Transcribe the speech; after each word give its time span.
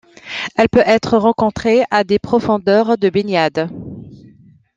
Elle 0.55 0.67
peut 0.67 0.81
être 0.83 1.15
rencontrée 1.15 1.83
à 1.91 2.03
des 2.03 2.17
profondeurs 2.17 2.97
de 2.97 3.07
baignade. 3.11 3.69